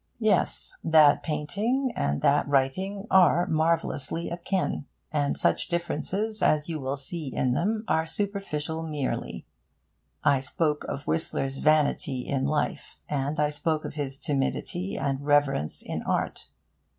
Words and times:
Yes, 0.17 0.73
that 0.83 1.21
painting 1.21 1.93
and 1.95 2.23
that 2.23 2.47
writing 2.47 3.05
are 3.11 3.45
marvellously 3.45 4.31
akin; 4.31 4.87
and 5.11 5.37
such 5.37 5.67
differences 5.67 6.41
as 6.41 6.67
you 6.67 6.79
will 6.79 6.97
see 6.97 7.27
in 7.31 7.53
them 7.53 7.83
are 7.87 8.07
superficial 8.07 8.81
merely. 8.81 9.45
I 10.23 10.39
spoke 10.39 10.85
of 10.85 11.05
Whistler's 11.05 11.57
vanity 11.57 12.21
in 12.21 12.45
life, 12.45 12.97
and 13.07 13.39
I 13.39 13.51
spoke 13.51 13.85
of 13.85 13.93
his 13.93 14.17
timidity 14.17 14.97
and 14.97 15.21
reverence 15.23 15.83
in 15.83 16.01
art. 16.01 16.47